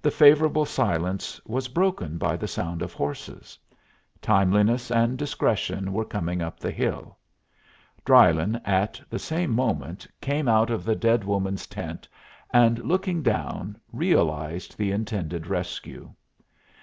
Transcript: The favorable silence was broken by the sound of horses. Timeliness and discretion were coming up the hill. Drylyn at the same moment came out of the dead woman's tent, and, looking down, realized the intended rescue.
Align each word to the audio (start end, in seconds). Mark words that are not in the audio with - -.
The 0.00 0.10
favorable 0.10 0.64
silence 0.64 1.38
was 1.44 1.68
broken 1.68 2.16
by 2.16 2.34
the 2.38 2.48
sound 2.48 2.80
of 2.80 2.94
horses. 2.94 3.58
Timeliness 4.22 4.90
and 4.90 5.18
discretion 5.18 5.92
were 5.92 6.06
coming 6.06 6.40
up 6.40 6.58
the 6.58 6.70
hill. 6.70 7.18
Drylyn 8.06 8.58
at 8.64 8.98
the 9.10 9.18
same 9.18 9.50
moment 9.50 10.06
came 10.22 10.48
out 10.48 10.70
of 10.70 10.82
the 10.84 10.96
dead 10.96 11.24
woman's 11.24 11.66
tent, 11.66 12.08
and, 12.54 12.78
looking 12.78 13.22
down, 13.22 13.78
realized 13.92 14.78
the 14.78 14.92
intended 14.92 15.46
rescue. 15.46 16.10